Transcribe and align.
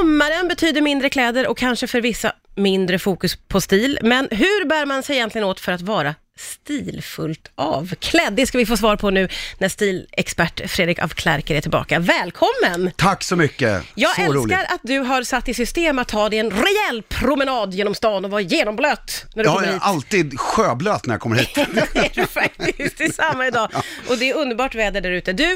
Sommaren 0.00 0.48
betyder 0.48 0.82
mindre 0.82 1.10
kläder 1.10 1.46
och 1.46 1.58
kanske 1.58 1.86
för 1.86 2.00
vissa 2.00 2.32
mindre 2.54 2.98
fokus 2.98 3.36
på 3.36 3.60
stil. 3.60 3.98
Men 4.02 4.28
hur 4.30 4.68
bär 4.68 4.86
man 4.86 5.02
sig 5.02 5.16
egentligen 5.16 5.44
åt 5.44 5.60
för 5.60 5.72
att 5.72 5.80
vara 5.80 6.14
stilfullt 6.36 7.50
avklädd? 7.54 8.32
Det 8.32 8.46
ska 8.46 8.58
vi 8.58 8.66
få 8.66 8.76
svar 8.76 8.96
på 8.96 9.10
nu 9.10 9.28
när 9.58 9.68
stilexpert 9.68 10.70
Fredrik 10.70 10.98
af 10.98 11.14
Klerker 11.14 11.54
är 11.54 11.60
tillbaka. 11.60 11.98
Välkommen! 11.98 12.90
Tack 12.96 13.22
så 13.24 13.36
mycket. 13.36 13.82
Jag 13.94 14.14
så 14.16 14.22
älskar 14.22 14.34
roligt. 14.38 14.58
att 14.68 14.80
du 14.82 14.98
har 14.98 15.22
satt 15.22 15.48
i 15.48 15.54
system 15.54 15.98
att 15.98 16.08
ta 16.08 16.28
dig 16.28 16.38
en 16.38 16.50
rejäl 16.50 17.02
promenad 17.08 17.74
genom 17.74 17.94
stan 17.94 18.24
och 18.24 18.30
vara 18.30 18.40
genomblöt 18.40 19.26
när 19.34 19.42
du 19.44 19.48
Jag 19.48 19.54
kommer 19.56 19.68
är 19.68 19.72
hit. 19.72 19.82
alltid 19.84 20.40
sjöblöt 20.40 21.06
när 21.06 21.14
jag 21.14 21.20
kommer 21.20 21.36
hit. 21.36 21.54
det 21.92 21.98
är 21.98 22.10
du 22.14 22.26
faktiskt, 22.26 22.98
det 22.98 23.04
är 23.04 23.12
samma 23.12 23.46
idag. 23.46 23.70
Och 24.08 24.18
det 24.18 24.30
är 24.30 24.34
underbart 24.36 24.74
väder 24.74 25.00
där 25.00 25.10
ute. 25.10 25.32
Du, 25.32 25.52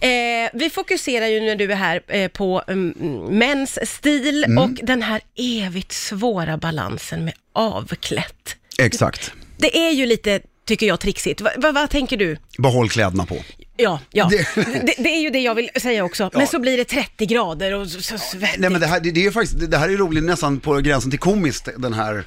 eh, 0.00 0.50
vi 0.54 0.70
fokuserar 0.70 1.26
ju 1.26 1.40
när 1.40 1.56
du 1.56 1.72
är 1.72 1.76
här 1.76 2.02
eh, 2.08 2.28
på 2.28 2.62
mm, 2.68 2.90
mäns 3.38 3.78
stil 3.90 4.44
Mm. 4.44 4.58
och 4.64 4.70
den 4.82 5.02
här 5.02 5.20
evigt 5.38 5.92
svåra 5.92 6.56
balansen 6.56 7.24
med 7.24 7.34
avklätt. 7.52 8.56
Exakt. 8.78 9.32
Det 9.56 9.78
är 9.78 9.90
ju 9.90 10.06
lite, 10.06 10.40
tycker 10.66 10.86
jag, 10.86 11.00
trixigt. 11.00 11.40
Va, 11.40 11.50
va, 11.58 11.72
vad 11.72 11.90
tänker 11.90 12.16
du? 12.16 12.36
Behåll 12.58 12.88
kläderna 12.88 13.26
på. 13.26 13.36
Ja, 13.76 14.00
ja. 14.10 14.28
Det... 14.30 14.36
Det- 14.86 14.94
Det, 15.02 15.08
är 15.08 15.20
ju 15.20 15.30
det 15.30 15.38
jag 15.40 15.54
vill 15.54 15.70
säga 15.80 16.04
också. 16.04 16.30
Men 16.34 16.46
så 16.46 16.58
blir 16.58 16.76
det 16.76 16.84
30 16.84 17.26
grader 17.26 17.74
och 17.74 17.88
så, 17.88 18.02
så 18.02 18.18
svettigt. 18.18 18.58
Nej 18.60 18.70
men 18.70 18.80
det 18.80 18.86
här, 18.86 19.00
det, 19.00 19.10
det 19.10 19.20
är 19.20 19.24
ju 19.24 19.32
faktiskt, 19.32 19.70
det 19.70 19.78
här 19.78 19.88
är 19.88 19.96
roligt 19.96 20.24
nästan 20.24 20.60
på 20.60 20.74
gränsen 20.74 21.10
till 21.10 21.20
komiskt, 21.20 21.68
den 21.78 21.92
här 21.92 22.24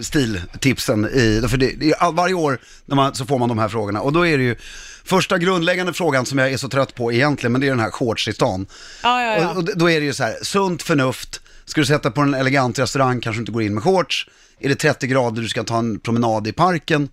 stiltipsen 0.00 1.04
i, 1.04 1.42
för 1.48 1.56
det, 1.56 1.94
varje 2.12 2.34
år 2.34 2.58
när 2.86 2.96
man, 2.96 3.14
så 3.14 3.26
får 3.26 3.38
man 3.38 3.48
de 3.48 3.58
här 3.58 3.68
frågorna 3.68 4.00
och 4.00 4.12
då 4.12 4.26
är 4.26 4.38
det 4.38 4.44
ju 4.44 4.56
första 5.04 5.38
grundläggande 5.38 5.92
frågan 5.92 6.26
som 6.26 6.38
jag 6.38 6.52
är 6.52 6.56
så 6.56 6.68
trött 6.68 6.94
på 6.94 7.12
egentligen, 7.12 7.52
men 7.52 7.60
det 7.60 7.66
är 7.66 7.70
den 7.70 7.80
här 7.80 7.90
shorts 7.90 8.28
i 8.28 8.32
stan. 8.32 8.66
Ja, 9.02 9.22
ja, 9.22 9.38
ja. 9.40 9.50
Och, 9.50 9.56
och 9.56 9.78
då 9.78 9.90
är 9.90 10.00
det 10.00 10.06
ju 10.06 10.12
så 10.14 10.22
här, 10.24 10.34
sunt 10.42 10.82
förnuft, 10.82 11.40
ska 11.66 11.80
du 11.80 11.86
sätta 11.86 12.10
på 12.10 12.20
en 12.20 12.34
elegant 12.34 12.78
restaurang 12.78 13.20
kanske 13.20 13.38
du 13.38 13.42
inte 13.42 13.52
går 13.52 13.62
in 13.62 13.74
med 13.74 13.82
shorts, 13.82 14.26
är 14.60 14.68
det 14.68 14.74
30 14.74 15.06
grader 15.06 15.42
du 15.42 15.48
ska 15.48 15.64
ta 15.64 15.78
en 15.78 16.00
promenad 16.00 16.46
i 16.46 16.52
parken, 16.52 17.08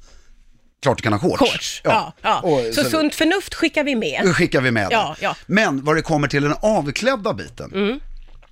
klart 0.82 0.98
du 0.98 1.02
kan 1.02 1.14
ha 1.14 1.20
shorts. 1.20 1.52
Shorts, 1.52 1.82
ja. 1.84 2.14
ja. 2.22 2.40
Och 2.42 2.74
Så 2.76 2.84
sunt 2.84 3.16
förnuft 3.16 3.54
skickar 3.54 3.84
vi 3.84 3.96
med. 3.96 4.22
det 4.24 4.34
skickar 4.34 4.62
vi 4.62 4.72
med 4.72 4.88
Ja, 4.92 5.16
ja. 5.20 5.36
Mm. 5.50 5.76
Men 5.76 5.86
vad 5.86 5.96
det 5.96 6.02
kommer 6.02 6.28
till 6.28 6.44
den 6.44 6.54
avklädda 6.62 7.34
biten, 7.34 8.00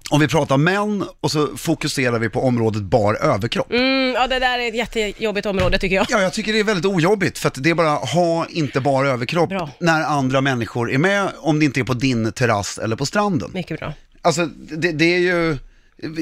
om 0.09 0.19
vi 0.19 0.27
pratar 0.27 0.57
män 0.57 1.05
och 1.21 1.31
så 1.31 1.57
fokuserar 1.57 2.19
vi 2.19 2.29
på 2.29 2.41
området 2.43 2.81
bar 2.81 3.13
överkropp. 3.13 3.71
Mm, 3.71 4.13
ja, 4.13 4.27
det 4.27 4.39
där 4.39 4.59
är 4.59 4.67
ett 4.67 4.75
jättejobbigt 4.75 5.45
område 5.45 5.77
tycker 5.77 5.95
jag. 5.95 6.05
Ja, 6.09 6.21
jag 6.21 6.33
tycker 6.33 6.53
det 6.53 6.59
är 6.59 6.63
väldigt 6.63 6.85
ojobbigt 6.85 7.37
för 7.37 7.47
att 7.47 7.63
det 7.63 7.69
är 7.69 7.73
bara 7.73 7.89
ha 7.89 8.45
inte 8.49 8.79
bara 8.81 9.09
överkropp 9.09 9.49
Bra. 9.49 9.69
när 9.79 10.03
andra 10.03 10.41
människor 10.41 10.91
är 10.91 10.97
med, 10.97 11.29
om 11.37 11.59
det 11.59 11.65
inte 11.65 11.79
är 11.79 11.83
på 11.83 11.93
din 11.93 12.31
terrass 12.31 12.77
eller 12.77 12.95
på 12.95 13.05
stranden. 13.05 13.51
Mycket 13.53 13.79
bra. 13.79 13.93
Alltså, 14.21 14.45
det, 14.77 14.91
det 14.91 15.05
är 15.05 15.19
ju, 15.19 15.57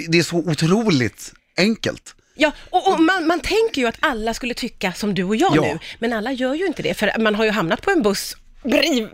det 0.10 0.18
är 0.18 0.24
så 0.24 0.38
otroligt 0.38 1.34
enkelt. 1.58 2.16
Ja, 2.36 2.52
och, 2.70 2.94
och 2.94 3.00
man, 3.02 3.28
man 3.28 3.40
tänker 3.40 3.82
ju 3.82 3.88
att 3.88 3.96
alla 4.00 4.34
skulle 4.34 4.54
tycka 4.54 4.94
som 4.94 5.14
du 5.14 5.24
och 5.24 5.36
jag 5.36 5.56
Ja. 5.56 5.62
nu, 5.62 5.80
men 6.00 6.14
alla 6.14 6.32
gör 6.32 6.54
ju 6.56 6.66
inte 6.68 6.84
det, 6.84 6.94
för 6.94 7.12
man 7.20 7.36
har 7.36 7.46
ju 7.46 7.52
hamnat 7.52 7.82
på 7.82 7.92
en 7.92 8.02
buss 8.02 8.36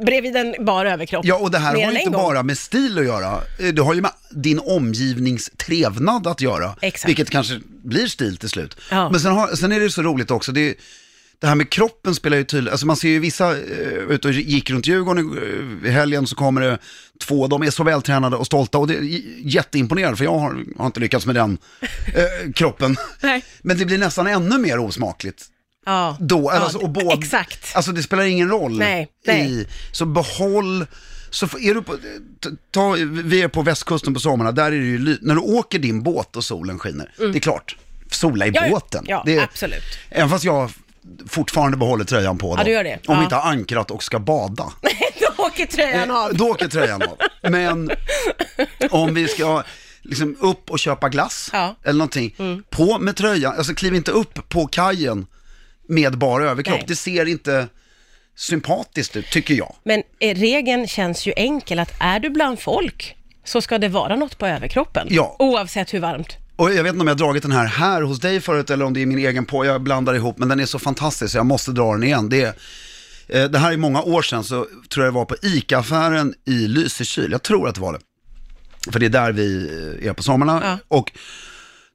bredvid 0.06 0.36
en 0.36 0.66
bar 0.66 0.86
överkropp. 0.86 1.26
Ja, 1.26 1.36
och 1.36 1.52
det 1.52 1.58
här 1.58 1.72
har 1.74 1.78
ju 1.82 1.88
inte 2.00 2.04
gång. 2.04 2.12
bara 2.12 2.44
med 2.44 2.58
stil 2.58 2.98
att 3.00 3.06
göra. 3.06 3.42
Eh, 3.60 3.68
Det 3.68 3.82
har 3.82 3.94
ju 3.94 4.02
med 4.02 4.12
din 4.32 4.60
omgivnings 4.60 5.52
trevnad 5.58 6.28
att 6.28 6.42
göra. 6.42 6.76
Exakt. 6.82 7.10
Vilket 7.10 7.30
kanske 7.30 7.60
blir 7.84 8.08
stil 8.08 8.38
till 8.38 8.50
slut. 8.50 8.78
Ja. 8.92 9.10
Men 9.10 9.20
sen, 9.20 9.32
har, 9.32 9.48
sen 9.56 9.72
är 9.72 9.80
det 9.80 9.90
så 9.92 10.02
roligt 10.02 10.32
också, 10.32 10.52
det, 10.52 10.76
det 11.40 11.48
här 11.48 11.56
med 11.56 11.70
kroppen 11.70 12.16
spelar 12.16 12.38
ju 12.38 12.44
tydligt, 12.44 12.72
alltså 12.72 12.86
man 12.86 12.96
ser 12.96 13.10
ju 13.10 13.20
vissa 13.20 13.52
uh, 13.54 13.60
ute 14.10 14.28
och 14.28 14.34
gick 14.34 14.70
runt 14.70 14.88
Djurgården 14.88 15.38
uh, 15.38 15.88
i 15.88 15.92
helgen 15.92 16.28
så 16.28 16.36
kommer 16.36 16.62
det 16.62 16.78
två, 17.28 17.48
de 17.48 17.64
är 17.64 17.70
så 17.70 17.84
vältränade 17.84 18.36
och 18.36 18.46
stolta 18.46 18.78
och 18.78 18.88
det 18.88 18.94
är 18.94 19.22
jätteimponerande 19.40 20.18
för 20.18 20.24
jag 20.24 20.40
har, 20.40 20.64
har 20.78 20.86
inte 20.86 21.00
lyckats 21.00 21.26
med 21.26 21.36
den 21.36 21.58
eh, 21.82 22.52
kroppen. 22.52 22.98
Nej. 23.22 23.44
Men 23.62 23.78
det 23.78 23.86
blir 23.86 23.98
nästan 23.98 24.28
ännu 24.28 24.58
mer 24.58 24.80
osmakligt 24.80 25.50
Ja. 25.86 26.18
då, 26.20 26.52
ja, 26.54 26.60
alltså, 26.60 26.78
och 26.78 26.90
båda, 26.90 27.14
Exakt. 27.14 27.76
Alltså 27.76 27.92
det 27.92 28.04
spelar 28.04 28.24
ingen 28.24 28.50
roll. 28.50 28.78
Nej, 28.78 29.08
nej. 29.26 29.52
I, 29.52 29.68
så 29.92 30.06
behåll, 30.06 30.86
så 31.30 31.46
är 31.46 31.74
du 31.74 31.82
på, 31.82 31.98
ta, 32.72 32.92
vi 33.10 33.42
är 33.42 33.48
på 33.48 33.62
västkusten 33.62 34.14
på 34.14 34.20
sommarna, 34.20 34.52
där 34.52 34.66
är 34.66 34.72
det 34.72 34.86
ju, 34.86 35.18
när 35.22 35.36
du 35.36 35.42
åker 35.42 35.80
din 35.80 36.04
båt 36.04 36.36
och 36.36 36.44
solen 36.44 36.80
skiner, 36.80 37.12
det 37.18 37.38
är 37.38 37.40
klart, 37.40 37.78
sola 38.12 38.46
i 38.46 38.50
Mm. 38.50 38.64
Ja, 38.64 38.70
båten. 38.70 39.06
Ja, 39.08 39.24
det, 39.26 39.40
absolut. 39.40 39.84
Även 40.10 40.30
fast 40.30 40.44
jag 40.44 40.72
fortfarande 41.28 41.78
behåller 41.78 42.06
tröjan 42.06 42.38
på 42.38 42.56
då. 42.56 42.62
Ja, 42.62 42.64
du 42.66 42.72
gör 42.72 42.84
det. 42.84 42.94
Om 42.94 43.00
Ja. 43.08 43.16
vi 43.18 43.24
inte 43.24 43.36
har 43.36 43.52
ankrat 43.52 43.92
och 43.92 44.04
ska 44.04 44.20
bada. 44.20 44.74
Då 45.38 45.44
åker 45.44 45.66
tröjan 45.66 46.12
av. 46.12 46.34
Då 46.34 46.46
åker 46.50 46.68
tröjan 46.68 47.02
av. 47.02 47.18
Men 47.50 47.90
om 48.90 49.14
vi 49.14 49.28
ska 49.28 49.64
liksom 50.02 50.38
upp 50.40 50.72
och 50.72 50.80
köpa 50.80 51.10
glass 51.10 51.50
Ja. 51.54 51.60
Mm. 51.64 51.76
eller 51.84 51.98
någonting, 51.98 52.36
på 52.70 53.00
med 53.00 53.16
tröjan, 53.16 53.58
alltså 53.58 53.74
kliv 53.74 53.96
inte 53.96 54.12
upp 54.12 54.50
på 54.50 54.68
kajen 54.68 55.28
med 55.88 56.18
bara 56.18 56.50
överkropp. 56.50 56.78
Nej. 56.78 56.86
Det 56.88 56.96
ser 56.96 57.26
inte 57.26 57.68
sympatiskt 58.36 59.16
ut, 59.16 59.26
tycker 59.32 59.54
jag. 59.54 59.76
Men 59.84 60.04
eh, 60.20 60.36
regeln 60.36 60.88
känns 60.88 61.26
ju 61.28 61.34
enkel, 61.36 61.80
att 61.80 61.92
är 62.00 62.20
du 62.20 62.30
bland 62.30 62.60
folk 62.60 63.16
så 63.44 63.62
ska 63.62 63.78
det 63.78 63.88
vara 63.90 64.16
något 64.16 64.38
på 64.38 64.48
överkroppen. 64.48 65.08
Ja. 65.10 65.36
Oavsett 65.40 65.94
hur 65.94 66.00
varmt. 66.00 66.38
Och 66.56 66.74
jag 66.74 66.84
vet 66.84 66.94
inte 66.94 67.02
om 67.02 67.08
jag 67.08 67.16
har 67.16 67.20
dragit 67.20 67.44
den 67.44 67.52
här 67.52 67.66
här 67.66 68.02
hos 68.02 68.20
dig 68.20 68.42
förut 68.42 68.70
eller 68.70 68.86
om 68.86 68.94
det 68.94 69.02
är 69.02 69.06
min 69.06 69.18
egen 69.18 69.46
på, 69.46 69.66
jag 69.66 69.82
blandar 69.82 70.14
ihop, 70.14 70.38
men 70.38 70.50
den 70.50 70.60
är 70.60 70.66
så 70.66 70.80
fantastisk 70.80 71.32
så 71.32 71.38
jag 71.38 71.46
måste 71.46 71.72
dra 71.72 71.92
den 71.92 72.04
igen. 72.04 72.30
Det, 72.30 72.42
är, 72.42 72.54
eh, 73.28 73.50
det 73.50 73.60
här 73.60 73.72
är 73.72 73.78
många 73.78 74.02
år 74.02 74.22
sedan, 74.22 74.44
så 74.44 74.68
tror 74.90 75.06
jag 75.06 75.14
det 75.14 75.16
var 75.16 75.26
på 75.26 75.36
ICA-affären 75.42 76.34
i 76.46 76.68
Lysekil, 76.68 77.32
jag 77.32 77.44
tror 77.44 77.68
att 77.68 77.76
det 77.76 77.82
var 77.82 77.94
det. 77.94 78.00
För 78.92 79.00
det 79.00 79.06
är 79.06 79.10
där 79.10 79.32
vi 79.32 79.70
eh, 80.02 80.10
är 80.10 80.14
på 80.14 80.24
sommarna. 80.24 80.62
Ja. 80.64 80.98
Och 80.98 81.12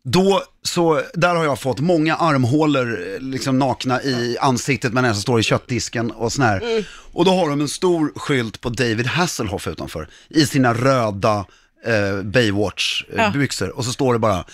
då, 0.04 0.42
så, 0.62 1.02
där 1.14 1.34
har 1.34 1.44
jag 1.44 1.60
fått 1.60 1.80
många 1.80 2.16
armhålor 2.16 3.14
eh, 3.14 3.20
liksom 3.20 3.58
nakna 3.58 4.02
i 4.02 4.36
ansiktet 4.40 4.92
men 4.92 5.14
som 5.14 5.22
står 5.22 5.40
i 5.40 5.42
köttdisken 5.42 6.10
och 6.10 6.32
sån 6.32 6.44
här. 6.44 6.60
Mm. 6.60 6.84
Och 7.12 7.24
då 7.24 7.30
har 7.30 7.48
de 7.48 7.60
en 7.60 7.68
stor 7.68 8.12
skylt 8.16 8.60
på 8.60 8.68
David 8.68 9.06
Hasselhoff 9.06 9.68
utanför 9.68 10.08
i 10.28 10.46
sina 10.46 10.74
röda 10.74 11.44
eh, 11.86 11.94
Ja. 11.94 12.22
Baywatch-byxor. 12.22 13.68
Och 13.68 13.84
så 13.84 13.92
står 13.92 14.12
det 14.12 14.18
bara 14.18 14.44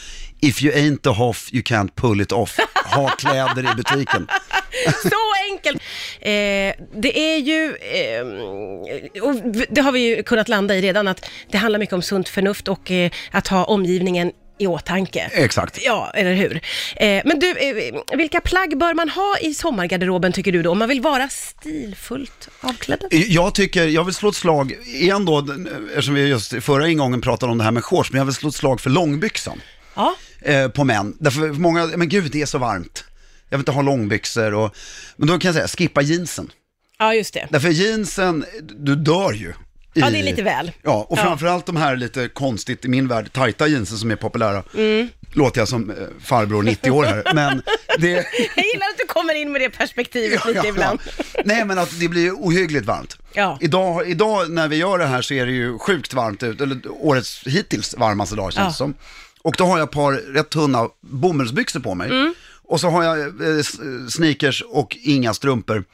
If 0.40 0.62
you 0.62 0.74
ain't 0.74 0.98
the 1.02 1.10
Hoff 1.10 1.48
you 1.52 1.62
can't 1.62 1.90
pull 1.94 2.20
it 2.20 2.32
off. 2.32 2.56
Ha 2.94 3.08
kläder 3.08 3.72
i 3.72 3.74
butiken. 3.76 4.26
Så 5.02 5.52
enkelt! 5.52 5.82
Eh, 6.20 6.86
det 7.00 7.18
är 7.18 7.38
ju, 7.38 7.76
eh, 7.76 9.22
och 9.22 9.34
det 9.70 9.80
har 9.80 9.92
vi 9.92 10.00
ju 10.00 10.22
kunnat 10.22 10.48
landa 10.48 10.74
i 10.74 10.80
redan, 10.80 11.08
att 11.08 11.24
det 11.50 11.58
handlar 11.58 11.78
mycket 11.78 11.92
om 11.92 12.02
sunt 12.02 12.28
förnuft 12.28 12.68
och 12.68 12.90
eh, 12.90 13.10
att 13.30 13.48
ha 13.48 13.64
omgivningen 13.64 14.32
i 14.58 14.66
åtanke. 14.66 15.30
Exakt. 15.32 15.78
Ja, 15.84 16.10
eller 16.14 16.34
hur? 16.34 16.60
Eh, 16.96 17.22
men 17.24 17.38
du, 17.38 17.50
eh, 17.50 18.16
vilka 18.16 18.40
plagg 18.40 18.78
bör 18.78 18.94
man 18.94 19.08
ha 19.08 19.36
i 19.40 19.54
sommargarderoben 19.54 20.32
tycker 20.32 20.52
du 20.52 20.62
då, 20.62 20.70
om 20.70 20.78
man 20.78 20.88
vill 20.88 21.00
vara 21.00 21.28
stilfullt 21.28 22.48
avklädd? 22.60 23.04
Jag 23.10 23.54
tycker, 23.54 23.86
jag 23.86 24.04
vill 24.04 24.14
slå 24.14 24.28
ett 24.28 24.34
slag, 24.36 24.72
igen 24.86 25.24
då, 25.24 25.46
eftersom 25.88 26.14
vi 26.14 26.26
just 26.26 26.64
förra 26.64 26.88
ingången 26.88 27.20
pratade 27.20 27.52
om 27.52 27.58
det 27.58 27.64
här 27.64 27.70
med 27.70 27.84
shorts, 27.84 28.12
men 28.12 28.18
jag 28.18 28.24
vill 28.24 28.34
slå 28.34 28.48
ett 28.48 28.54
slag 28.54 28.80
för 28.80 28.90
långbyxan. 28.90 29.60
Ja, 29.94 30.14
eh, 30.42 30.68
på 30.68 30.84
män. 30.84 31.16
Därför 31.20 31.48
många, 31.48 31.86
men 31.86 32.08
gud 32.08 32.32
det 32.32 32.42
är 32.42 32.46
så 32.46 32.58
varmt. 32.58 33.04
Jag 33.48 33.58
vill 33.58 33.62
inte 33.62 33.72
ha 33.72 33.82
långbyxor 33.82 34.54
och, 34.54 34.76
men 35.16 35.28
då 35.28 35.38
kan 35.38 35.48
jag 35.48 35.54
säga, 35.54 35.68
skippa 35.68 36.02
jeansen. 36.02 36.50
ja 36.98 37.14
just 37.14 37.34
det. 37.34 37.48
Därför 37.50 37.68
jeansen, 37.68 38.44
du 38.78 38.96
dör 38.96 39.32
ju. 39.32 39.52
Ja, 40.00 40.10
det 40.10 40.18
är 40.18 40.22
lite 40.22 40.42
väl. 40.42 40.72
Ja, 40.82 41.06
och 41.10 41.18
Ja. 41.18 41.22
framförallt 41.22 41.66
de 41.66 41.76
här 41.76 41.96
lite 41.96 42.28
konstigt, 42.28 42.84
i 42.84 42.88
min 42.88 43.08
värld, 43.08 43.32
tajta 43.32 43.66
jeansen 43.66 43.98
som 43.98 44.10
är 44.10 44.16
populära. 44.16 44.62
Mm. 44.74 45.08
Låter 45.32 45.60
jag 45.60 45.68
som 45.68 45.90
eh, 45.90 45.96
farbror 46.20 46.62
90 46.62 46.90
år 46.90 47.04
här, 47.04 47.22
men 47.34 47.62
det... 47.98 48.08
Jag 48.10 48.64
gillar 48.64 48.86
att 48.92 48.98
du 48.98 49.06
kommer 49.08 49.34
in 49.34 49.52
med 49.52 49.60
det 49.60 49.70
perspektivet 49.70 50.46
lite 50.46 50.66
ibland. 50.68 51.00
Nej 51.44 51.64
men 51.64 51.78
att 51.78 52.00
det 52.00 52.08
blir 52.08 52.30
ohyggligt 52.32 52.86
varmt. 52.86 53.16
Ja. 53.32 53.58
Idag, 53.60 54.08
idag 54.08 54.50
när 54.50 54.68
vi 54.68 54.76
gör 54.76 54.98
det 54.98 55.06
här 55.06 55.22
så 55.22 55.34
är 55.34 55.46
det 55.46 55.52
ju 55.52 55.78
sjukt 55.78 56.14
varmt 56.14 56.42
ut, 56.42 56.60
eller 56.60 56.80
årets 56.90 57.42
hittills 57.46 57.94
varmaste 57.98 58.36
dag 58.36 58.52
känns 58.52 58.64
Ja. 58.64 58.68
det 58.70 58.74
som. 58.74 58.94
Och 59.42 59.54
då 59.58 59.64
har 59.64 59.78
jag 59.78 59.84
ett 59.88 59.94
par 59.94 60.12
rätt 60.12 60.50
tunna 60.50 60.88
bomullsbyxor 61.00 61.80
på 61.80 61.94
mig. 61.94 62.06
Mm. 62.10 62.34
Och 62.68 62.80
så 62.80 62.88
har 62.88 63.04
jag 63.04 63.18
eh, 63.20 63.62
sneakers 64.08 64.62
och 64.68 64.96
inga 65.02 65.34
strumpor. 65.34 65.84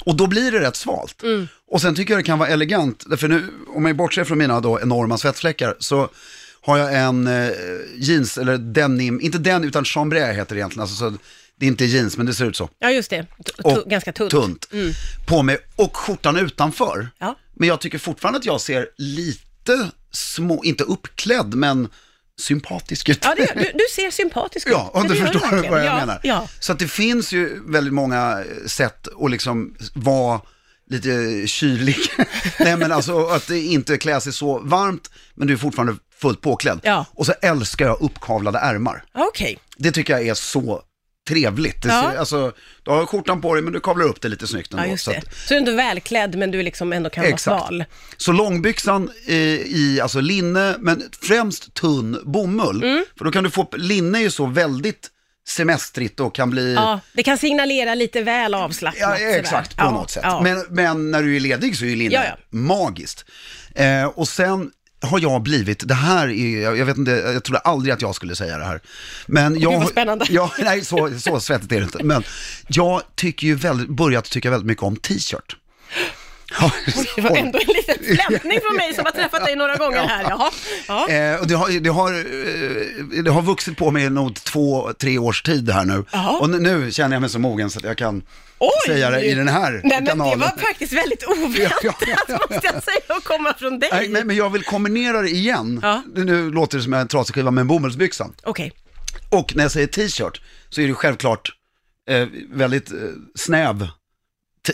Och 0.00 0.16
då 0.16 0.26
blir 0.26 0.52
det 0.52 0.60
rätt 0.60 0.76
svalt. 0.76 1.22
Mm. 1.22 1.48
Och 1.70 1.80
sen 1.80 1.94
tycker 1.94 2.12
jag 2.14 2.18
det 2.18 2.26
kan 2.26 2.38
vara 2.38 2.48
elegant, 2.48 3.04
för 3.18 3.28
nu, 3.28 3.46
om 3.74 3.86
jag 3.86 3.96
bortser 3.96 4.24
från 4.24 4.38
mina 4.38 4.60
då 4.60 4.80
enorma 4.80 5.18
svettfläckar, 5.18 5.74
så 5.78 6.08
har 6.60 6.78
jag 6.78 6.94
en 6.94 7.26
eh, 7.26 7.50
jeans, 7.96 8.38
eller 8.38 8.58
denim, 8.58 9.20
inte 9.20 9.38
den 9.38 9.64
utan 9.64 9.84
chambray 9.84 10.32
heter 10.32 10.54
det 10.54 10.58
egentligen, 10.58 10.80
alltså, 10.82 10.96
så 10.96 11.14
det 11.56 11.66
är 11.66 11.68
inte 11.68 11.84
jeans 11.84 12.16
men 12.16 12.26
det 12.26 12.34
ser 12.34 12.46
ut 12.46 12.56
så. 12.56 12.70
Ja, 12.78 12.90
just 12.90 13.10
det. 13.10 13.22
T- 13.22 13.52
Och 13.62 13.90
ganska 13.90 14.12
tunt. 14.12 14.30
tunt. 14.30 14.68
På 15.26 15.42
mig 15.42 15.58
och 15.76 15.96
skjortan 15.96 16.36
utanför. 16.36 17.08
Ja. 17.18 17.36
Men 17.54 17.68
jag 17.68 17.80
tycker 17.80 17.98
fortfarande 17.98 18.38
att 18.38 18.44
jag 18.46 18.60
ser 18.60 18.88
lite 18.96 19.90
små, 20.12 20.64
inte 20.64 20.84
uppklädd, 20.84 21.54
men 21.54 21.88
sympatisk 22.40 23.08
ut. 23.08 23.18
Ja, 23.22 23.34
det 23.36 23.52
du, 23.54 23.60
du 23.60 23.84
ser 23.94 24.10
sympatisk 24.10 24.66
ut. 24.66 24.72
Ja, 24.72 24.90
om 24.94 25.08
du 25.08 25.14
förstår 25.14 25.70
vad 25.70 25.80
jag 25.80 25.86
ja, 25.86 25.96
menar. 25.96 26.20
Ja. 26.22 26.48
Så 26.60 26.72
att 26.72 26.78
det 26.78 26.88
finns 26.88 27.32
ju 27.32 27.70
väldigt 27.70 27.94
många 27.94 28.44
sätt 28.66 29.08
att 29.24 29.30
liksom 29.30 29.74
vara 29.94 30.40
lite 30.90 31.46
kylig. 31.46 31.96
Nej 32.58 32.76
men 32.76 32.92
alltså 32.92 33.26
att 33.26 33.50
inte 33.50 33.98
klä 33.98 34.20
sig 34.20 34.32
så 34.32 34.58
varmt, 34.58 35.10
men 35.34 35.46
du 35.46 35.52
är 35.52 35.58
fortfarande 35.58 35.96
fullt 36.20 36.40
påklädd. 36.40 36.80
Ja. 36.82 37.06
Och 37.14 37.26
så 37.26 37.32
älskar 37.42 37.86
jag 37.86 38.00
uppkavlade 38.00 38.58
ärmar. 38.58 39.04
Okej. 39.14 39.58
Det 39.76 39.92
tycker 39.92 40.12
jag 40.12 40.26
är 40.26 40.34
så 40.34 40.82
trevligt. 41.30 41.82
Det 41.82 41.88
Ja. 41.88 42.12
alltså, 42.18 42.52
du 42.82 42.90
har 42.90 43.06
skjortan 43.06 43.40
på 43.40 43.54
dig 43.54 43.62
men 43.62 43.72
du 43.72 43.80
kavlar 43.80 44.04
upp 44.06 44.20
det 44.20 44.28
lite 44.28 44.46
snyggt 44.46 44.72
ändå. 44.72 44.84
Ja, 44.84 44.90
just 44.90 45.04
så 45.04 45.10
det. 45.10 45.18
att- 45.18 45.24
Så 45.34 45.48
du 45.48 45.54
är 45.54 45.58
ändå 45.58 45.72
välklädd, 45.72 46.34
men 46.38 46.50
du 46.50 46.62
liksom 46.62 46.92
ändå 46.92 47.10
kan 47.10 47.24
Exakt. 47.24 47.46
vara 47.46 47.60
sval. 47.60 47.84
Så 48.16 48.32
långbyxan 48.32 49.10
eh, 49.26 49.34
i 49.36 50.00
alltså 50.02 50.20
linne, 50.20 50.76
men 50.78 51.02
främst 51.22 51.74
tunn 51.74 52.18
bomull. 52.24 52.82
Mm. 52.82 53.04
För 53.18 53.24
då 53.24 53.30
kan 53.32 53.44
du 53.44 53.50
få, 53.50 53.68
linne 53.76 54.18
är 54.18 54.22
ju 54.22 54.30
så 54.30 54.46
väldigt 54.46 55.08
semestrigt 55.48 56.20
och 56.20 56.34
kan 56.34 56.50
bli... 56.50 56.74
Ja, 56.74 57.00
det 57.12 57.22
kan 57.22 57.38
signalera 57.38 57.94
lite 57.94 58.22
väl 58.22 58.54
avslappnat. 58.54 59.00
Ja, 59.00 59.16
sådär. 59.16 59.38
exakt, 59.38 59.76
på 59.76 59.82
Ja, 59.84 59.90
något 59.90 60.10
sätt. 60.10 60.22
ja. 60.26 60.40
Men, 60.42 60.64
men 60.70 61.10
när 61.10 61.22
du 61.22 61.36
är 61.36 61.40
ledig 61.40 61.76
så 61.76 61.84
är 61.84 61.88
ju 61.88 61.96
linne 61.96 62.14
ja. 62.14 62.58
magiskt. 62.58 63.24
Eh, 63.74 64.04
och 64.04 64.28
sen 64.28 64.70
har 65.00 65.20
jag 65.20 65.42
blivit, 65.42 65.88
det 65.88 65.94
här 65.94 66.28
är, 66.28 66.62
jag 66.62 66.78
jag 66.78 66.86
vet 66.86 66.96
inte, 66.98 67.10
jag 67.10 67.44
trodde 67.44 67.58
aldrig 67.58 67.92
att 67.94 68.02
jag 68.02 68.14
skulle 68.14 68.36
säga 68.36 68.58
det 68.58 68.64
här. 68.64 68.80
Men 69.26 69.60
jag, 69.60 69.70
vad 69.70 69.82
har- 69.82 69.88
spännande. 69.90 70.26
Ja, 70.30 70.52
nej, 70.58 70.84
så, 70.84 71.10
så 71.18 71.40
svettigt 71.40 71.72
är 71.72 71.76
det 71.76 71.82
inte. 71.84 72.04
Men 72.04 72.22
jag 72.66 73.02
tycker 73.14 73.46
ju 73.46 73.54
väldigt, 73.54 73.88
börjat 73.88 74.24
tycka 74.30 74.50
väldigt 74.50 74.66
mycket 74.66 74.82
om 74.84 74.96
t-shirt. 74.96 75.56
Ja, 76.60 76.72
Det 77.16 77.22
var 77.22 77.36
ändå 77.36 77.58
en 77.58 77.74
liten 77.74 78.16
flämtning 78.16 78.60
från 78.60 78.76
mig 78.76 78.94
som 78.94 79.04
har 79.04 79.12
träffat 79.12 79.44
dig 79.44 79.56
några 79.56 79.76
gånger 79.76 80.06
här. 80.06 80.22
Jaha. 80.22 80.50
Ja. 80.88 81.08
Eh, 81.08 81.40
och 81.40 81.46
det, 81.46 81.54
har, 81.54 81.80
det, 81.80 81.90
har, 81.90 82.12
eh, 82.12 83.22
det 83.24 83.30
har 83.30 83.42
vuxit 83.42 83.76
på 83.76 83.90
mig 83.90 84.10
nog 84.10 84.34
två, 84.34 84.92
tre 84.92 85.18
års 85.18 85.42
tid 85.42 85.70
här 85.70 85.84
nu. 85.84 86.04
Jaha. 86.12 86.38
Och 86.38 86.50
nu, 86.50 86.92
känner 86.92 87.16
jag 87.16 87.20
mig 87.20 87.30
så 87.30 87.38
mogen 87.38 87.70
så 87.70 87.78
att 87.78 87.84
jag 87.84 87.98
kan 87.98 88.22
Oj! 88.58 88.70
säga 88.86 89.10
det 89.10 89.22
i 89.24 89.34
den 89.34 89.48
här 89.48 89.70
Nej, 89.72 89.82
men 89.84 90.06
kanalen. 90.06 90.38
det 90.38 90.44
var 90.44 90.56
faktiskt 90.56 90.92
väldigt 90.92 91.24
oväntat, 91.26 91.78
Ja, 91.82 91.94
ja, 92.00 92.16
ja, 92.28 92.38
måste 92.50 92.66
jag 92.66 92.82
säga, 92.82 93.16
att 93.16 93.24
komma 93.24 93.54
från 93.58 93.78
dig. 93.78 93.88
Nej, 93.92 94.08
men, 94.08 94.26
men 94.26 94.36
jag 94.36 94.50
vill 94.50 94.62
kombinera 94.64 95.22
det 95.22 95.30
igen. 95.30 95.80
Ja. 95.82 96.02
Nu, 96.14 96.50
låter 96.50 96.78
det 96.78 96.84
som 96.84 96.94
en 96.94 97.08
trasig 97.08 97.34
skiva 97.34 97.50
med 97.50 97.60
en 97.62 97.68
bomullsbyxa. 97.68 98.28
Okej. 98.42 98.72
Och 99.30 99.56
när 99.56 99.64
jag 99.64 99.70
säger 99.70 99.86
t-shirt 99.86 100.40
så 100.68 100.80
är 100.80 100.88
det 100.88 100.94
självklart 100.94 101.50
eh, 102.10 102.28
väldigt 102.52 102.90
eh, 102.92 102.96
snäv, 103.34 103.88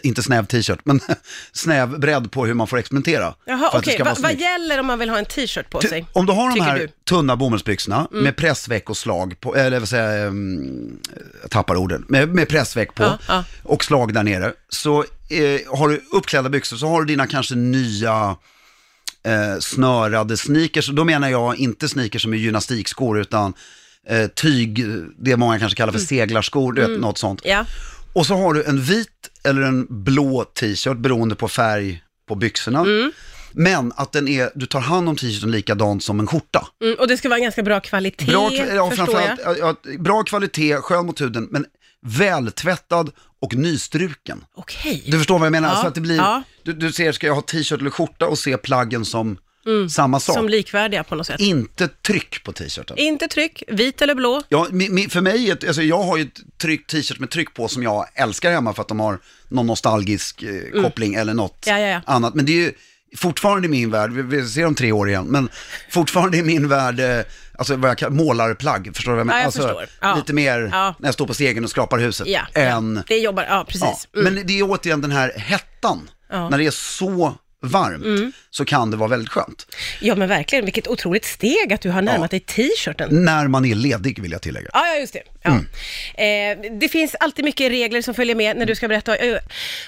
inte 0.03 0.23
snäv 0.23 0.47
t-shirt, 0.47 0.79
men 0.85 1.01
snäv 1.53 1.99
bredd 2.01 2.31
på 2.33 2.47
hur 2.47 2.55
man 2.55 2.67
får 2.67 2.79
experimentera. 2.79 3.35
Jaha, 3.45 3.71
okej. 3.75 3.95
ska 3.95 4.05
Va, 4.05 4.17
vad 4.19 4.41
gäller 4.41 4.81
om 4.81 4.87
man 4.87 4.99
vill 4.99 5.09
ha 5.11 5.19
en 5.19 5.25
t-shirt 5.25 5.71
på 5.71 5.81
Ty- 5.81 5.89
sig? 5.89 6.07
Om 6.13 6.27
du 6.27 6.33
har 6.33 6.51
de 6.57 6.61
här 6.61 6.75
du? 6.75 6.81
Mm. 6.81 6.93
tunna 7.09 7.37
bomullsbyxorna 7.37 8.09
med 8.11 8.37
pressveck 8.37 8.91
och 8.91 8.97
slag 8.97 9.41
på, 9.41 9.57
eller 9.57 9.79
vad 9.81 9.89
säger 9.89 10.19
jag, 10.19 10.27
um, 10.29 10.99
jag 11.43 11.51
tappar 11.51 11.77
orden, 11.77 12.05
med, 12.09 12.29
med 12.35 12.49
pressveck 12.49 12.95
på 12.95 13.03
Ja, 13.03 13.19
ja. 13.29 13.45
och 13.63 13.85
slag 13.85 14.15
där 14.15 14.23
nere. 14.23 14.53
Så 14.69 14.99
eh, 15.29 15.79
har 15.79 15.89
du 15.89 16.03
uppklädda 16.13 16.49
byxor 16.49 16.77
så 16.77 16.89
har 16.89 17.01
du 17.01 17.07
dina 17.07 17.27
kanske 17.27 17.55
nya 17.55 18.37
eh, 19.27 19.59
snörade 19.61 20.37
sneakers. 20.37 20.89
Då 20.89 21.05
menar 21.05 21.29
jag 21.29 21.57
inte 21.57 21.89
sneakers 21.89 22.23
som 22.23 22.33
är 22.33 22.37
gymnastikskor 22.37 23.21
utan 23.21 23.55
eh, 24.09 24.27
tyg, 24.27 24.85
det 25.19 25.37
många 25.37 25.59
kanske 25.59 25.77
kallar 25.77 25.93
för 25.93 25.99
Mm. 25.99 26.07
seglarskor, 26.07 26.73
du 26.73 26.87
vet, 26.87 27.01
något 27.01 27.19
sånt. 27.19 27.41
Ja. 27.45 27.65
Och 28.17 28.27
så 28.27 28.35
har 28.35 28.55
du 28.55 28.65
en 28.65 28.81
vit 28.81 29.09
eller 29.45 29.63
en 29.63 29.87
blå 30.05 30.45
t-shirt 30.45 30.97
beroende 30.97 31.35
på 31.35 31.49
färg 31.49 32.03
på 32.29 32.35
byxorna. 32.35 32.81
Mm. 32.81 33.13
Men 33.53 33.93
att 33.97 34.13
den 34.13 34.29
är, 34.29 34.51
du 34.55 34.67
tar 34.67 34.81
hand 34.81 35.09
om 35.09 35.17
t-shirten 35.17 35.51
likadant 35.51 36.05
som 36.05 36.21
en 36.21 36.27
skjorta. 36.27 36.69
Mm, 36.83 36.99
och 36.99 37.09
det 37.09 37.17
ska 37.17 37.29
vara 37.29 37.39
en 37.39 37.43
ganska 37.43 37.63
bra 37.63 37.81
kvalitet, 37.81 38.25
Bra, 38.25 38.53
ja, 38.53 38.91
förstår 38.91 39.21
jag. 39.21 39.39
ja, 39.45 39.55
ja, 39.59 39.77
bra 39.99 40.23
kvalitet, 40.23 40.77
skön 40.77 41.07
mot 41.07 41.21
huden, 41.21 41.49
men 41.51 41.67
vältvättad 42.07 43.11
och 43.43 43.55
nystruken. 43.55 44.45
Okej. 44.55 45.03
Du 45.07 45.19
förstår 45.19 45.39
vad 45.39 45.47
jag 45.47 45.53
menar? 45.53 45.69
Ja, 45.69 45.81
Så 45.81 45.87
att 45.87 45.95
det 45.95 46.01
blir, 46.01 46.17
ja. 46.17 46.43
du, 46.63 46.73
du 46.73 46.93
ser, 46.93 47.13
ska 47.13 47.27
jag 47.27 47.35
ha 47.35 47.43
t-shirt 47.43 47.81
eller 47.81 47.91
skjorta 47.91 48.27
och 48.27 48.39
se 48.39 48.57
plaggen 48.57 49.05
som 49.05 49.39
samma 49.91 50.21
sak. 50.21 50.37
Mm. 50.37 50.45
Som 50.45 50.49
likvärdiga 50.49 51.05
på 51.05 51.15
något 51.15 51.27
sätt. 51.27 51.41
Inte 51.41 51.89
tryck 51.89 52.45
på 52.45 52.53
t-shirten. 52.53 52.99
Inte 52.99 53.29
tryck, 53.29 53.63
vit 53.69 54.03
eller 54.03 54.15
blå. 54.15 54.43
Ja, 54.49 54.67
mi, 54.71 54.89
mi, 54.89 55.09
för 55.09 55.21
mig, 55.21 55.51
alltså 55.51 55.83
jag 55.83 56.03
har 56.03 56.17
ju 56.17 56.23
ett 56.23 56.59
tryck, 56.61 56.87
t-shirt 56.87 57.19
med 57.19 57.31
tryck 57.31 57.55
på 57.55 57.69
som 57.69 57.83
jag 57.83 58.07
älskar 58.15 58.53
hemma 58.53 58.75
för 58.75 58.83
att 58.83 58.89
de 58.89 59.01
har 59.01 59.19
någon 59.49 59.67
nostalgisk 59.67 60.43
eh, 60.43 60.83
koppling 60.83 61.15
eller 61.15 61.35
något 61.35 61.67
Mm. 61.67 61.81
Ja, 61.81 61.87
ja, 61.87 61.93
ja. 62.07 62.13
annat. 62.15 62.35
Men 62.35 62.47
det 62.47 62.53
är 62.53 62.57
ju 62.57 62.73
fortfarande 63.17 63.67
i 63.67 63.71
min 63.71 63.91
värld, 63.91 64.13
vi, 64.13 64.23
vi 64.23 64.49
ser 64.49 64.67
om 64.67 64.75
tre 64.75 64.93
år 64.93 65.09
igen, 65.09 65.27
men 65.27 65.49
fortfarande 65.91 66.37
i 66.37 66.43
min 66.43 66.69
värld, 66.69 67.01
eh, 67.01 67.21
alltså 67.59 67.77
vad 67.77 67.91
jag 67.91 67.99
kallar 67.99 68.13
målarplagg, 68.13 68.91
förstår 68.95 69.13
du 69.13 69.15
vad 69.15 69.21
jag 69.21 69.27
menar? 69.27 69.39
Ja, 69.39 69.43
jag 69.43 69.47
alltså, 69.47 69.63
förstår. 69.63 69.87
Ja. 70.01 70.15
Lite 70.17 70.33
mer 70.33 70.71
Ja. 70.73 70.95
när 70.99 71.09
jag 71.09 71.15
står 71.15 71.27
på 71.27 71.35
stegen 71.35 71.65
och 71.65 71.71
skrapar 71.71 71.99
huset, 71.99 72.27
Ja, 72.27 72.41
än, 72.55 73.03
det 73.09 73.17
jobbar, 73.17 73.47
ja 73.49 73.65
precis. 73.69 74.09
Mm. 74.17 74.35
Men 74.35 74.47
det 74.47 74.59
är 74.59 74.71
återigen 74.71 75.01
den 75.01 75.13
här 75.13 75.33
hettan. 75.37 76.11
Mm. 76.33 76.51
när 76.51 76.59
det 76.59 76.67
är 76.67 76.71
så 76.71 77.35
varmt, 77.67 78.35
så 78.51 78.65
kan 78.65 78.91
det 78.91 78.97
vara 78.97 79.09
väldigt 79.09 79.31
skönt. 79.31 79.67
Ja 80.01 80.15
men 80.15 80.29
verkligen, 80.29 80.65
vilket 80.65 80.89
otroligt 80.89 81.25
steg 81.25 81.73
att 81.73 81.81
du 81.81 81.91
har 81.91 82.03
närmat 82.03 82.31
dig 82.31 82.41
t-shirten. 82.41 83.25
När 83.25 83.49
man 83.49 83.65
är 83.65 83.75
ledig 83.75 84.23
vill 84.23 84.33
jag 84.33 84.43
tillägga. 84.43 84.69
Ja, 84.73 84.87
ja, 84.87 85.01
just 85.01 85.13
det. 85.13 85.23
Ja. 85.43 85.51
Mm. 85.51 86.63
Eh, 86.67 86.79
det 86.81 86.89
finns 86.89 87.15
alltid 87.15 87.45
mycket 87.45 87.71
regler 87.71 88.03
som 88.03 88.15
följer 88.15 88.35
med 88.35 88.57
när 88.57 88.67
du 88.67 88.75
ska 88.75 88.89
berätta. 88.89 89.17
Eh, 89.17 89.39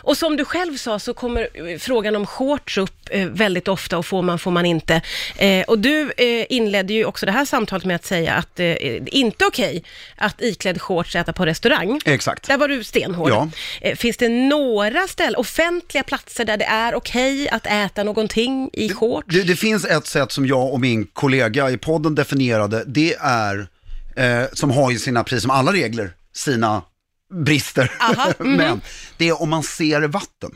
Och 0.00 0.16
som 0.16 0.36
du 0.36 0.44
själv 0.44 0.76
sa 0.76 0.98
så 0.98 1.14
kommer 1.14 1.48
eh, 1.54 1.78
frågan 1.78 2.16
om 2.16 2.26
shorts 2.26 2.78
upp 2.78 3.08
eh, 3.10 3.26
väldigt 3.26 3.68
ofta 3.68 3.98
och 3.98 4.06
får 4.06 4.22
man, 4.22 4.38
får 4.38 4.50
man 4.50 4.66
inte. 4.66 5.02
Eh, 5.36 5.64
och 5.64 5.78
du 5.78 6.12
eh, 6.16 6.46
inledde 6.48 6.92
ju 6.92 7.04
också 7.04 7.26
det 7.26 7.32
här 7.32 7.44
samtalet 7.44 7.84
med 7.84 7.96
att 7.96 8.04
säga 8.04 8.34
att 8.34 8.56
det 8.56 8.86
är 8.96 9.14
inte 9.14 9.44
okej 9.44 9.84
att 10.16 10.42
iklädd 10.42 10.80
shorts 10.80 11.16
äta 11.16 11.32
på 11.32 11.46
restaurang. 11.46 12.00
Exakt. 12.04 12.48
Där 12.48 12.56
var 12.56 12.68
du 12.68 12.84
stenhård. 12.84 13.30
Ja. 13.30 13.48
Finns 13.96 14.16
det 14.16 14.28
några 14.28 15.06
ställen, 15.08 15.36
offentliga 15.36 16.02
platser 16.02 16.44
där 16.44 16.56
det 16.56 16.64
är 16.64 16.94
okej 16.94 17.48
att 17.48 17.66
äta 17.68 18.04
någonting 18.04 18.70
i 18.72 18.88
shorts? 18.88 19.34
Det, 19.34 19.42
det 19.42 19.56
finns 19.56 19.84
ett 19.84 20.06
sätt 20.06 20.32
som 20.32 20.46
jag 20.46 20.72
och 20.72 20.80
min 20.80 21.06
kollega 21.06 21.70
i 21.70 21.76
podden 21.76 22.14
definierade. 22.14 22.84
Det 22.86 23.14
är, 23.20 23.68
eh, 24.16 24.44
som 24.52 24.70
har 24.70 24.90
ju 24.90 24.98
sina, 24.98 25.24
precis 25.24 25.42
som 25.42 25.50
alla 25.50 25.72
regler, 25.72 26.12
sina 26.34 26.82
brister. 27.44 27.92
Aha, 28.00 28.32
mhm. 28.38 28.56
Men 28.56 28.80
det 29.16 29.28
är 29.28 29.42
om 29.42 29.50
man 29.50 29.62
ser 29.62 30.00
vatten. 30.00 30.50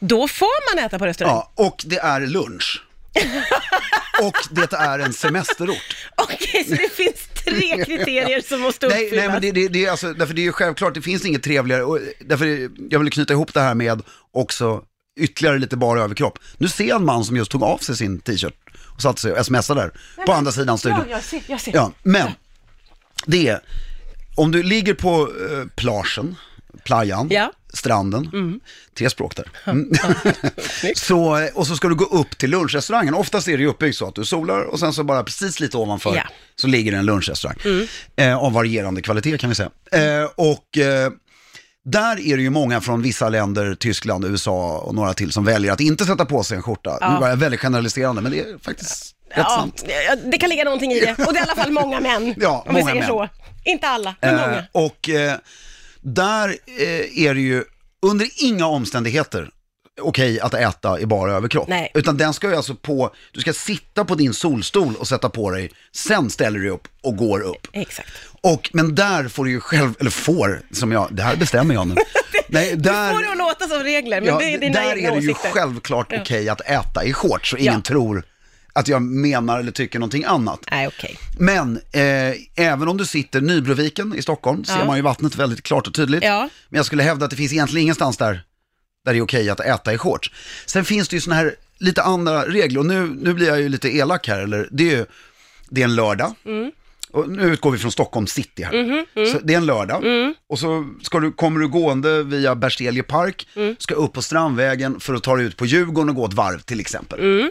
Då 0.00 0.28
får 0.28 0.74
man 0.74 0.84
äta 0.84 0.98
på 0.98 1.06
restaurang. 1.06 1.34
Ja, 1.34 1.52
och 1.54 1.82
det 1.86 1.98
är 1.98 2.20
lunch. 2.20 2.84
och 4.22 4.36
det 4.50 4.72
är 4.72 4.98
en 4.98 5.12
semesterort. 5.12 5.96
Okej, 6.16 6.64
så 6.64 6.74
det 6.74 6.92
finns 6.92 7.28
tre 7.44 7.84
kriterier 7.84 8.40
som 8.40 8.60
måste 8.60 8.88
Nej, 8.88 9.04
uppfyllas. 9.04 9.24
nej 9.24 9.32
men 9.32 9.42
det, 9.42 9.52
det, 9.52 9.68
det, 9.68 9.84
är 9.84 9.90
alltså, 9.90 10.12
därför 10.12 10.34
det 10.34 10.40
är 10.40 10.44
ju 10.44 10.52
självklart, 10.52 10.94
det 10.94 11.02
finns 11.02 11.24
inget 11.24 11.42
trevligare. 11.42 11.82
Och 11.82 11.98
därför 12.20 12.70
jag 12.90 12.98
vill 12.98 13.10
knyta 13.10 13.32
ihop 13.32 13.54
det 13.54 13.60
här 13.60 13.74
med 13.74 14.02
också 14.32 14.82
ytterligare 15.18 15.58
lite 15.58 15.76
bara 15.76 16.00
överkropp. 16.02 16.38
Nu 16.58 16.68
ser 16.68 16.84
jag 16.88 16.96
en 16.96 17.04
man 17.04 17.24
som 17.24 17.36
just 17.36 17.50
tog 17.50 17.62
av 17.62 17.78
sig 17.78 17.96
sin 17.96 18.20
t-shirt 18.20 18.54
och 18.94 19.02
satte 19.02 19.20
sig 19.20 19.32
och 19.32 19.46
smsade 19.46 19.80
där 19.80 20.24
på 20.26 20.32
andra 20.32 20.52
sidan 20.52 20.78
studion. 20.78 20.98
Ja, 21.08 21.14
jag 21.16 21.22
ser, 21.24 21.42
jag 21.46 21.60
ser. 21.60 21.74
Ja, 21.74 21.92
men 22.02 22.30
det 23.26 23.48
är, 23.48 23.60
om 24.36 24.50
du 24.52 24.62
ligger 24.62 24.94
på 24.94 25.20
eh, 25.50 25.66
plagen, 25.76 26.36
playan, 26.84 27.26
Ja. 27.30 27.52
stranden, 27.72 28.60
tre 28.98 29.10
språk 29.10 29.36
där. 29.36 29.46
Mm. 29.64 29.90
så, 30.96 31.36
eh, 31.38 31.48
och 31.54 31.66
så 31.66 31.76
ska 31.76 31.88
du 31.88 31.94
gå 31.94 32.04
upp 32.04 32.38
till 32.38 32.50
lunchrestaurangen. 32.50 33.14
Oftast 33.14 33.48
är 33.48 33.56
det 33.56 33.62
ju 33.62 33.68
uppbyggt 33.68 33.98
så 33.98 34.08
att 34.08 34.14
du 34.14 34.24
solar 34.24 34.60
och 34.62 34.80
sen 34.80 34.92
så 34.92 35.04
bara 35.04 35.24
precis 35.24 35.60
lite 35.60 35.76
ovanför 35.76 36.16
Ja. 36.16 36.22
så 36.56 36.66
ligger 36.66 36.92
det 36.92 36.98
en 36.98 37.06
lunchrestaurang. 37.06 37.56
Eh, 38.16 38.38
av 38.38 38.52
varierande 38.52 39.02
kvalitet 39.02 39.38
kan 39.38 39.50
vi 39.50 39.54
säga. 39.56 39.70
Eh, 39.92 40.30
och 40.34 40.78
eh, 40.78 41.10
där 41.90 42.20
är 42.20 42.36
det 42.36 42.42
ju 42.42 42.50
många 42.50 42.80
från 42.80 43.02
vissa 43.02 43.28
länder, 43.28 43.74
Tyskland, 43.74 44.24
USA 44.24 44.78
och 44.78 44.94
några 44.94 45.14
till 45.14 45.32
som 45.32 45.44
väljer 45.44 45.72
att 45.72 45.80
inte 45.80 46.04
sätta 46.04 46.24
på 46.24 46.42
sig 46.44 46.56
en 46.56 46.62
skjorta. 46.62 46.98
Nu 47.14 47.20
var 47.20 47.28
jag 47.28 47.36
väldigt 47.36 47.60
generaliserande 47.60 48.22
men 48.22 48.32
det 48.32 48.40
är 48.40 48.58
faktiskt 48.62 49.14
rätt 49.30 49.36
Ja, 49.36 49.44
sant. 49.58 49.84
ja, 50.08 50.16
det 50.32 50.38
kan 50.38 50.50
ligga 50.50 50.64
någonting 50.64 50.92
i 50.92 51.00
det. 51.00 51.10
Och 51.26 51.32
det 51.32 51.38
är 51.38 51.46
i 51.46 51.50
alla 51.50 51.62
fall 51.62 51.72
många 51.72 52.00
män. 52.10 52.34
Ja, 52.40 52.64
om 52.68 52.74
vi 52.74 52.80
många 52.80 52.92
säger 52.92 53.00
män. 53.00 53.08
så. 53.08 53.28
Inte 53.64 53.88
alla, 53.88 54.14
men 54.20 54.34
Eh, 54.34 54.40
många. 54.40 54.64
och 54.72 55.08
eh, 55.08 55.34
där 56.00 56.48
eh, 56.78 57.24
är 57.26 57.34
det 57.34 57.40
ju 57.40 57.64
under 58.06 58.28
inga 58.44 58.66
omständigheter 58.66 59.50
okej 60.00 60.40
att 60.40 60.54
äta 60.54 61.00
i 61.00 61.06
bara 61.06 61.32
överkropp. 61.32 61.68
Nej. 61.68 61.90
Utan 61.94 62.16
den 62.16 62.34
ska 62.34 62.48
ju 62.50 62.56
alltså 62.56 62.74
på, 62.74 63.10
du 63.32 63.40
ska 63.40 63.52
sitta 63.52 64.04
på 64.04 64.14
din 64.14 64.34
solstol 64.34 64.96
och 64.96 65.08
sätta 65.08 65.28
på 65.28 65.50
dig, 65.50 65.70
sen 65.92 66.30
ställer 66.30 66.58
du 66.58 66.70
upp 66.70 66.88
och 67.02 67.16
går 67.16 67.40
upp. 67.40 67.66
Exakt. 67.72 68.08
Och, 68.40 68.70
men 68.72 68.94
där 68.94 69.28
får 69.28 69.44
du 69.44 69.50
ju 69.50 69.60
själv, 69.60 69.94
eller 70.00 70.10
får, 70.10 70.62
som 70.72 70.92
jag, 70.92 71.08
det 71.10 71.22
här 71.22 71.36
bestämmer 71.36 71.74
jag 71.74 71.86
nu. 71.88 71.94
Nej, 72.48 72.76
där, 72.76 73.08
Du 73.08 73.14
får 73.14 73.22
det 73.24 73.30
att 73.32 73.38
låta 73.38 73.68
som 73.68 73.82
regler, 73.82 74.20
men 74.20 74.28
ja, 74.28 74.38
det 74.38 74.54
är 74.54 74.58
dina 74.58 74.80
där 74.80 74.96
egna 74.96 75.08
är 75.08 75.14
det 75.16 75.20
ju 75.22 75.30
åsikter. 75.30 75.50
självklart 75.50 76.12
okej 76.20 76.48
att 76.48 76.60
äta 76.60 77.04
i 77.04 77.12
shorts, 77.12 77.50
så 77.50 77.56
ingen 77.56 77.72
Ja. 77.74 77.80
tror 77.80 78.22
att 78.72 78.88
jag 78.88 79.02
menar 79.02 79.58
eller 79.60 79.72
tycker 79.72 79.98
någonting 79.98 80.24
annat. 80.24 80.60
Nej, 80.70 80.86
okej. 80.88 81.18
Men 81.38 81.76
eh, 81.92 82.34
även 82.66 82.88
om 82.88 82.96
du 82.96 83.06
sitter 83.06 83.40
Nybroviken 83.40 84.14
i 84.16 84.22
Stockholm 84.22 84.64
ser 84.64 84.78
Ja. 84.78 84.84
man 84.84 84.96
ju 84.96 85.02
vattnet 85.02 85.36
väldigt 85.36 85.62
klart 85.62 85.86
och 85.86 85.94
tydligt. 85.94 86.24
Ja. 86.24 86.48
Men 86.68 86.76
jag 86.76 86.86
skulle 86.86 87.02
hävda 87.02 87.24
att 87.24 87.30
det 87.30 87.36
finns 87.36 87.52
egentligen 87.52 87.82
ingenstans 87.82 88.16
där, 88.16 88.42
där 89.04 89.12
det 89.12 89.18
är 89.18 89.22
okej 89.22 89.50
att 89.50 89.60
äta 89.60 89.92
i 89.92 89.98
shorts. 89.98 90.30
Sen 90.66 90.84
finns 90.84 91.08
det 91.08 91.16
ju 91.16 91.20
sådana 91.20 91.40
här 91.42 91.54
lite 91.78 92.02
andra 92.02 92.46
regler 92.46 92.80
och 92.80 92.86
nu, 92.86 93.06
nu 93.20 93.34
blir 93.34 93.46
jag 93.48 93.60
ju 93.60 93.68
lite 93.68 93.88
elak 93.96 94.28
här, 94.28 94.38
eller 94.40 94.68
det 94.70 94.92
är 94.92 94.96
ju, 94.96 95.06
det 95.70 95.80
är 95.80 95.84
en 95.84 95.94
lördag. 95.94 96.34
Mm. 97.24 97.30
Och 97.38 97.44
nu 97.46 97.52
utgår 97.52 97.70
vi 97.70 97.78
från 97.78 97.92
Stockholm 97.92 98.26
city 98.26 98.62
här. 98.62 98.82
Mhm, 98.82 99.26
Så 99.32 99.38
det 99.42 99.52
är 99.52 99.56
en 99.56 99.66
lördag. 99.66 100.04
Mm. 100.06 100.34
Och 100.48 100.58
så 100.58 100.88
ska 101.02 101.20
du, 101.20 101.32
kommer 101.32 101.60
du 101.60 101.68
gående 101.68 102.22
via 102.22 102.54
Berzelje 102.54 103.02
park, 103.02 103.48
Mm. 103.56 103.76
ska 103.78 103.94
upp 103.94 104.12
på 104.12 104.22
Strandvägen 104.22 105.00
för 105.00 105.14
att 105.14 105.22
ta 105.22 105.36
dig 105.36 105.44
ut 105.46 105.56
på 105.56 105.66
Djurgården 105.66 106.08
och 106.08 106.14
gå 106.16 106.26
ett 106.26 106.32
varv 106.34 106.58
till 106.58 106.80
exempel. 106.80 107.20
Mm. 107.20 107.50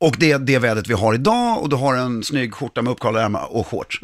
Och 0.00 0.16
det 0.18 0.32
är 0.32 0.38
det 0.38 0.58
vädret 0.58 0.86
vi 0.88 0.94
har 0.94 1.14
idag 1.14 1.62
och 1.62 1.68
du 1.68 1.76
har 1.76 1.94
en 1.96 2.24
snygg 2.24 2.54
skjorta 2.54 2.82
med 2.82 2.90
uppkavlade 2.92 3.24
ärmar 3.24 3.46
och 3.56 3.66
shorts. 3.66 4.00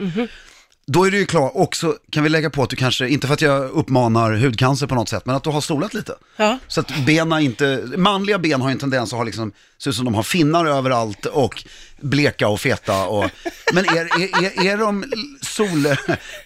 Då 0.87 1.05
är 1.07 1.11
det 1.11 1.17
ju 1.17 1.27
klart, 1.27 1.53
också 1.55 1.97
kan 2.11 2.23
vi 2.23 2.29
lägga 2.29 2.51
på 2.51 2.63
att 2.63 2.71
du 2.71 2.77
kanske, 2.77 3.09
inte 3.09 3.27
för 3.27 3.35
att 3.35 3.41
jag 3.41 3.71
uppmanar 3.71 4.33
hudcancer 4.33 4.87
på 4.87 4.95
något 4.95 5.09
sätt, 5.09 5.27
men 5.27 5.37
att 5.37 5.45
du 5.45 5.51
har 5.51 5.61
solat 5.61 5.95
lite. 5.95 6.15
Ja. 6.37 6.59
Så 6.69 6.81
att 6.81 7.05
benen 7.07 7.41
inte, 7.43 7.85
manliga 7.97 8.39
ben 8.39 8.61
har 8.61 8.69
ju 8.69 8.73
en 8.73 8.79
tendens 8.79 9.13
att 9.13 9.17
ha 9.17 9.25
liksom, 9.25 9.53
se 9.79 9.91
ut 9.91 9.97
som 9.97 10.05
de 10.05 10.15
har 10.15 10.23
finnar 10.23 10.67
överallt 10.67 11.27
och 11.27 11.65
bleka 12.01 12.49
och 12.49 12.61
feta 12.61 13.05
och, 13.07 13.31
men 13.73 13.85
är, 13.85 13.97
är, 14.23 14.45
är, 14.45 14.67
är 14.73 14.77
de 14.79 15.05
sol, 15.43 15.87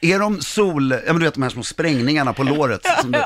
är 0.00 0.18
de 0.18 0.40
sol, 0.40 0.90
ja 0.92 0.98
men 1.06 1.18
du 1.18 1.24
vet 1.24 1.34
de 1.34 1.42
här 1.42 1.50
små 1.50 1.62
sprängningarna 1.62 2.32
på 2.32 2.42
låret. 2.42 2.80
Som 3.00 3.12
du, 3.12 3.22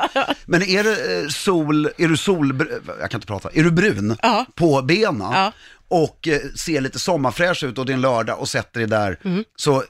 men 0.46 0.62
är 0.62 0.84
det 0.84 1.20
eh, 1.22 1.28
sol, 1.28 1.86
är 1.98 2.08
du 2.08 2.16
sol, 2.16 2.66
jag 3.00 3.10
kan 3.10 3.18
inte 3.18 3.26
prata, 3.26 3.50
är 3.54 3.62
du 3.62 3.70
brun 3.70 4.16
Ja. 4.22 4.46
på 4.54 4.82
benen 4.82 5.20
Ja. 5.32 5.52
och 5.88 6.28
eh, 6.28 6.38
ser 6.56 6.80
lite 6.80 6.98
sommarfräsch 6.98 7.64
ut 7.64 7.78
och 7.78 7.86
det 7.86 7.92
är 7.92 7.94
en 7.94 8.00
lördag 8.00 8.38
och 8.40 8.48
sätter 8.48 8.80
dig 8.80 8.88
där, 8.88 9.18
Mm. 9.24 9.44
så 9.56 9.84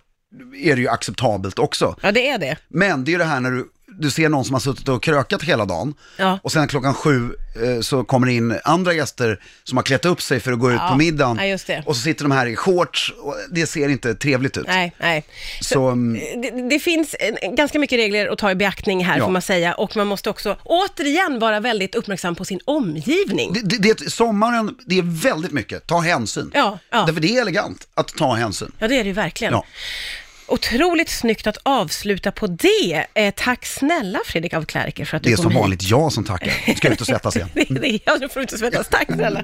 är 0.54 0.76
det 0.76 0.82
ju 0.82 0.88
acceptabelt 0.88 1.58
också. 1.58 1.96
ja, 2.02 2.12
det 2.12 2.28
är 2.28 2.38
det. 2.38 2.56
Men 2.68 3.04
det 3.04 3.14
är 3.14 3.18
det 3.18 3.25
här 3.25 3.40
när 3.40 3.50
du, 3.50 3.70
du 4.00 4.11
ser 4.11 4.28
någon 4.28 4.45
som 4.45 4.54
har 4.54 4.61
suttit 4.61 4.88
och 4.88 5.02
krökat 5.02 5.42
hela 5.42 5.64
dagen 5.64 5.95
Ja. 6.16 6.38
och 6.42 6.52
sen 6.52 6.69
klockan 6.69 6.95
sju 6.95 7.28
eh, 7.64 7.80
så 7.80 8.04
kommer 8.04 8.26
det 8.26 8.33
in 8.33 8.59
andra 8.64 8.92
gäster 8.92 9.40
som 9.64 9.76
har 9.78 9.83
klätt 9.83 10.04
upp 10.04 10.23
sig 10.23 10.40
för 10.40 10.52
att 10.52 10.59
gå 10.59 10.71
ut 10.73 10.78
Ja. 10.80 10.88
på 10.88 10.97
middagen. 10.97 11.37
Ja, 11.40 11.45
just 11.47 11.66
det. 11.66 11.83
Och 11.87 11.97
så 11.97 12.02
sitter 12.02 12.25
de 12.25 12.30
här 12.30 12.47
i 12.47 12.57
shorts 12.57 13.12
och 13.19 13.35
det 13.50 13.66
ser 13.66 13.88
inte 13.88 14.14
trevligt 14.14 14.57
ut. 14.57 14.66
Nej, 14.66 14.92
nej. 14.99 15.25
Så, 15.61 15.88
mm, 15.88 16.21
Det, 16.42 16.69
det 16.69 16.78
finns 16.78 17.16
en, 17.21 17.57
ganska 17.57 17.78
mycket 17.78 17.99
regler 17.99 18.26
att 18.28 18.38
ta 18.38 18.50
i 18.50 18.54
beaktning 18.54 19.04
här 19.04 19.19
Ja. 19.19 19.25
får 19.25 19.33
man 19.33 19.42
säga 19.42 19.75
och 19.75 19.97
man 19.97 20.07
måste 20.07 20.30
också 20.30 20.57
återigen 20.64 21.38
vara 21.38 21.61
väldigt 21.61 21.95
uppmärksam 21.95 22.35
på 22.35 22.45
sin 22.45 22.61
omgivning. 22.64 23.52
det, 23.52 23.78
det, 23.78 23.99
det, 23.99 24.11
sommaren, 24.11 24.75
det 24.87 24.99
är 24.99 25.23
väldigt 25.23 25.52
mycket, 25.52 25.87
ta 25.87 25.99
hänsyn. 26.00 26.50
Ja, 26.54 26.78
ja. 26.90 27.04
Därför 27.07 27.21
det 27.21 27.37
är 27.37 27.40
elegant 27.42 27.88
att 27.95 28.09
ta 28.09 28.35
hänsyn. 28.35 28.73
Ja, 28.78 28.88
det 28.88 28.95
är 28.95 29.04
det 29.04 29.09
ju 29.09 29.12
verkligen. 29.14 29.52
Ja. 29.52 29.64
Otroligt 30.50 31.09
snyggt 31.09 31.47
att 31.47 31.57
avsluta 31.62 32.33
på 32.33 32.47
det. 32.47 33.07
Eh, 33.14 33.35
tack 33.37 33.66
snälla 33.66 34.19
Fredrik 34.26 34.54
av 34.54 34.64
Klerker 34.64 35.04
för 35.04 35.16
att 35.16 35.23
Det 35.23 35.28
du 35.28 35.33
är 35.33 35.37
kom 35.37 35.42
som 35.42 35.52
hit. 35.52 35.61
vanligt 35.61 35.83
jag 35.83 36.12
som 36.12 36.25
tackar. 36.25 36.75
Ska 36.76 36.92
ut 36.92 37.00
och 37.00 37.07
svettas 37.07 37.37
igen. 37.37 37.49
det 37.54 37.88
är 37.95 38.00
jag 38.04 38.19
som 38.19 38.28
får 38.28 38.42
inte 38.42 38.59
svettas. 38.59 38.88
Tack 38.88 39.07
snälla. 39.14 39.42